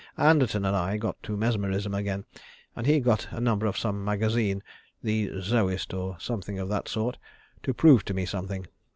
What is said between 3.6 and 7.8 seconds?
of some magazine the "Zoist," or something of that sort to